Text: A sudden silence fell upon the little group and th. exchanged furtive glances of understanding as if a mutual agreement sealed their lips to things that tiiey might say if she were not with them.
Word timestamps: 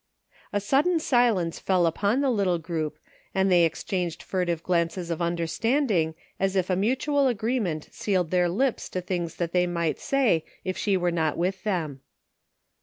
A 0.51 0.59
sudden 0.59 0.99
silence 0.99 1.59
fell 1.59 1.85
upon 1.85 2.21
the 2.21 2.31
little 2.31 2.57
group 2.57 2.97
and 3.35 3.51
th. 3.51 3.63
exchanged 3.67 4.23
furtive 4.23 4.63
glances 4.63 5.11
of 5.11 5.21
understanding 5.21 6.15
as 6.39 6.55
if 6.55 6.71
a 6.71 6.75
mutual 6.75 7.27
agreement 7.27 7.87
sealed 7.91 8.31
their 8.31 8.49
lips 8.49 8.89
to 8.89 8.99
things 9.01 9.35
that 9.35 9.53
tiiey 9.53 9.69
might 9.69 9.99
say 9.99 10.43
if 10.63 10.75
she 10.75 10.97
were 10.97 11.11
not 11.11 11.37
with 11.37 11.61
them. 11.63 12.01